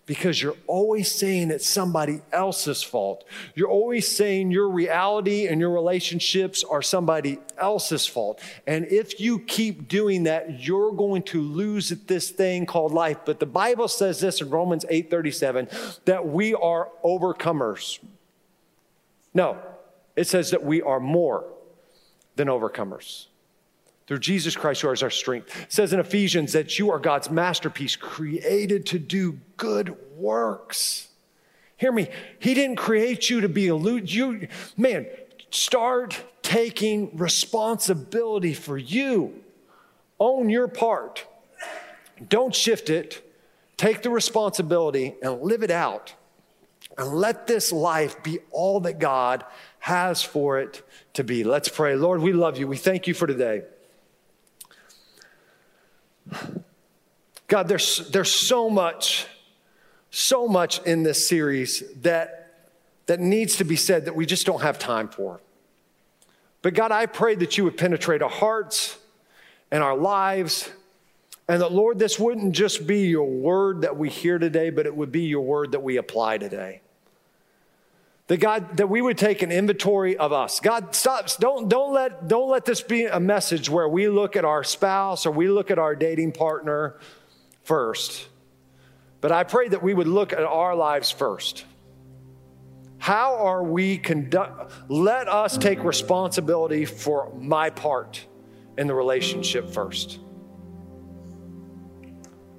[0.09, 3.23] because you're always saying it's somebody else's fault.
[3.53, 8.41] You're always saying your reality and your relationships are somebody else's fault.
[8.65, 13.17] And if you keep doing that, you're going to lose this thing called life.
[13.23, 17.99] But the Bible says this in Romans 8:37 that we are overcomers.
[19.35, 19.59] No,
[20.15, 21.45] it says that we are more
[22.35, 23.27] than overcomers
[24.09, 25.55] through Jesus Christ, who is our strength.
[25.61, 31.09] It says in Ephesians that you are God's masterpiece, created to do good works.
[31.77, 32.09] Hear me.
[32.39, 34.47] He didn't create you to be a you.
[34.75, 35.05] Man,
[35.51, 39.43] start taking responsibility for you.
[40.19, 41.27] Own your part.
[42.27, 43.23] Don't shift it.
[43.77, 46.15] Take the responsibility and live it out.
[46.97, 49.45] And let this life be all that God
[49.77, 50.81] has for it
[51.13, 51.43] to be.
[51.43, 51.95] Let's pray.
[51.95, 52.67] Lord, we love you.
[52.67, 53.61] We thank you for today.
[57.47, 59.25] God, there's, there's so much,
[60.11, 62.53] so much in this series that,
[63.07, 65.41] that needs to be said that we just don't have time for.
[66.61, 68.97] But God, I pray that you would penetrate our hearts
[69.71, 70.69] and our lives,
[71.47, 74.95] and that, Lord, this wouldn't just be your word that we hear today, but it
[74.95, 76.81] would be your word that we apply today.
[78.29, 80.59] That God, that we would take an inventory of us.
[80.59, 84.45] God, stop, don't, don't, let, don't let this be a message where we look at
[84.45, 86.99] our spouse or we look at our dating partner
[87.63, 88.27] first.
[89.19, 91.65] But I pray that we would look at our lives first.
[92.99, 94.73] How are we conduct?
[94.91, 98.23] Let us take responsibility for my part
[98.77, 100.19] in the relationship first.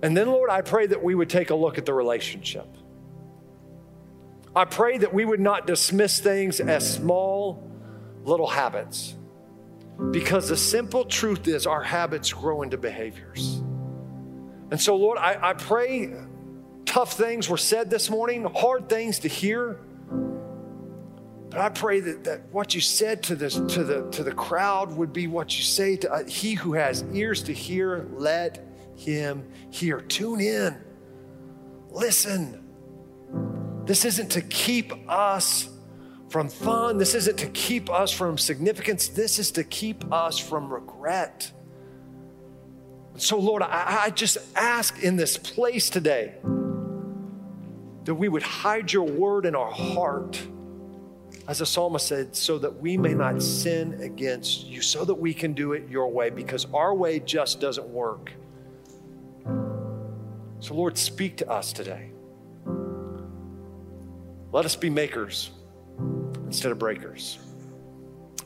[0.02, 2.66] And then, Lord, I pray that we would take a look at the relationship.
[4.54, 7.70] I pray that we would not dismiss things as small
[8.24, 9.14] little habits
[10.10, 13.62] because the simple truth is our habits grow into behaviors.
[14.70, 16.12] And so, Lord, I, I pray
[16.84, 19.78] tough things were said this morning, hard things to hear.
[21.50, 24.96] But I pray that, that what you said to, this, to, the, to the crowd
[24.96, 28.64] would be what you say to uh, he who has ears to hear, let
[28.96, 30.00] him hear.
[30.00, 30.76] Tune in,
[31.90, 32.64] listen.
[33.84, 35.68] This isn't to keep us
[36.28, 36.96] from fun.
[36.98, 39.08] This isn't to keep us from significance.
[39.08, 41.50] This is to keep us from regret.
[43.16, 46.34] So, Lord, I, I just ask in this place today
[48.04, 50.40] that we would hide your word in our heart,
[51.48, 55.34] as the psalmist said, so that we may not sin against you, so that we
[55.34, 58.32] can do it your way, because our way just doesn't work.
[60.60, 62.12] So, Lord, speak to us today.
[64.52, 65.50] Let us be makers
[66.46, 67.38] instead of breakers.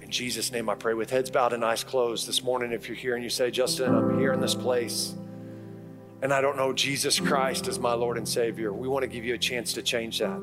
[0.03, 0.95] In Jesus' name I pray.
[0.95, 3.95] With heads bowed and eyes closed this morning, if you're here and you say, Justin,
[3.95, 5.15] I'm here in this place
[6.25, 9.27] and I don't know Jesus Christ as my Lord and Savior, we want to give
[9.27, 10.41] you a chance to change that.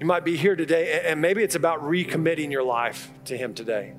[0.00, 3.94] You might be here today, and maybe it's about recommitting your life to Him today.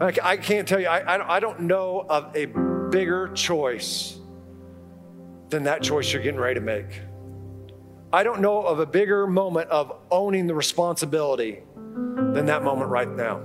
[0.00, 2.46] I can't tell you, I, I don't know of a
[2.90, 4.16] bigger choice
[5.48, 7.00] than that choice you're getting ready to make.
[8.12, 11.60] I don't know of a bigger moment of owning the responsibility
[11.94, 13.42] than that moment right now.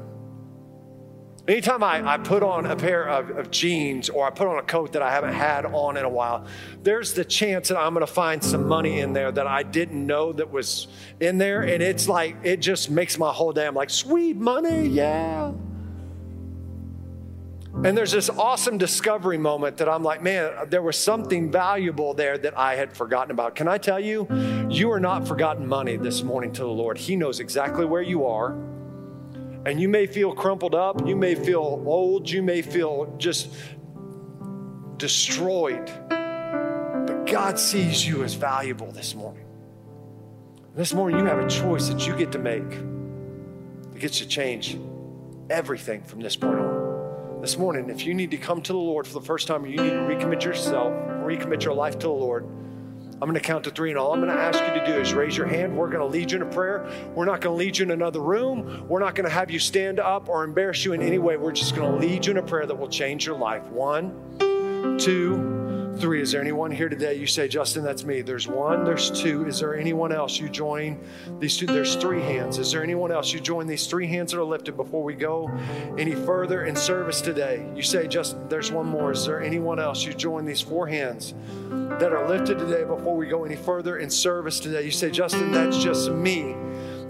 [1.47, 4.63] Anytime I, I put on a pair of, of, jeans or I put on a
[4.63, 6.45] coat that I haven't had on in a while,
[6.83, 10.05] there's the chance that I'm going to find some money in there that I didn't
[10.05, 10.87] know that was
[11.21, 11.61] in there.
[11.61, 15.53] And it's like, it just makes my whole day, I'm like, sweet money, yeah.
[17.85, 22.35] And there's this awesome discovery moment that I'm like, man, there was something valuable there
[22.35, 23.53] that I had forgotten about.
[23.53, 24.27] Can I tell you,
[24.67, 26.97] you are not forgotten money this morning to the Lord.
[26.97, 28.53] He knows exactly where you are.
[29.67, 33.53] And you may feel crumpled up, you may feel old, you may feel just
[34.97, 35.85] destroyed.
[36.09, 39.45] But God sees you as valuable this morning.
[40.75, 44.77] This morning, you have a choice that you get to make that gets to change
[45.49, 46.76] everything from this point on.
[47.41, 49.67] This morning, if you need to come to the Lord for the first time, or
[49.67, 53.63] you need to recommit yourself, recommit your life to the Lord, I'm going to count
[53.65, 55.77] to three, and all I'm going to ask you to do is raise your hand.
[55.77, 56.89] We're going to lead you in a prayer.
[57.15, 58.87] We're not going to lead you in another room.
[58.89, 61.37] We're not going to have you stand up or embarrass you in any way.
[61.37, 63.63] We're just going to lead you in a prayer that will change your life.
[63.65, 65.56] One, two,
[65.99, 66.21] three.
[66.21, 67.15] Is there anyone here today?
[67.15, 68.21] You say, Justin, that's me.
[68.21, 69.45] There's one, there's two.
[69.45, 70.39] Is there anyone else?
[70.39, 70.99] You join
[71.39, 71.65] these two.
[71.65, 72.57] There's three hands.
[72.57, 73.33] Is there anyone else?
[73.33, 75.49] You join these three hands that are lifted before we go
[75.97, 77.69] any further in service today.
[77.75, 79.11] You say, just there's one more.
[79.11, 80.03] Is there anyone else?
[80.03, 81.33] You join these four hands
[81.69, 84.83] that are lifted today before we go any further in service today.
[84.83, 86.55] You say, Justin, that's just me.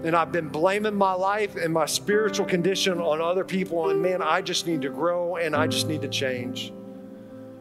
[0.04, 3.90] And I've been blaming my life and my spiritual condition on other people.
[3.90, 6.72] And man, I just need to grow and I just need to change.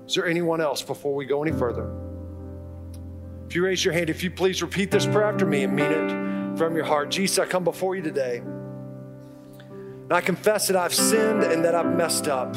[0.08, 1.92] Is there anyone else before we go any further?
[3.48, 5.92] If you raise your hand, if you please repeat this prayer after me and mean
[5.92, 7.10] it from your heart.
[7.12, 8.38] Jesus, I come before you today.
[8.38, 12.56] And I confess that I've sinned and that I've messed up.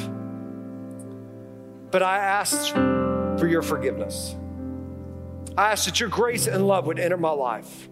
[1.90, 4.36] But I ask for your forgiveness.
[5.59, 7.88] I ask that your grace and love would enter my life.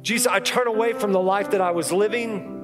[0.00, 2.62] Jesus, I turn away from the life that I was living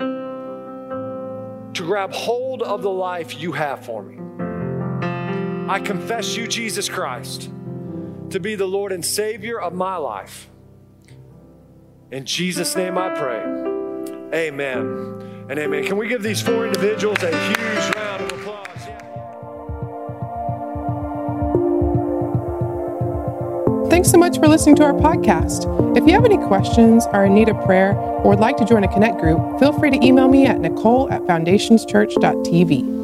[1.74, 4.27] to grab hold of the life you have for me.
[5.68, 7.50] I confess you, Jesus Christ,
[8.30, 10.48] to be the Lord and Savior of my life.
[12.10, 13.42] In Jesus' name I pray.
[14.32, 15.84] Amen and amen.
[15.84, 18.64] Can we give these four individuals a huge round of applause?
[23.90, 25.66] Thanks so much for listening to our podcast.
[25.98, 28.84] If you have any questions, are in need of prayer, or would like to join
[28.84, 32.97] a Connect group, feel free to email me at nicole at foundationschurch.tv.